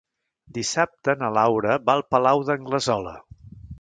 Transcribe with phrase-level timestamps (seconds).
[0.57, 3.15] Dissabte na Laura va al Palau d'Anglesola.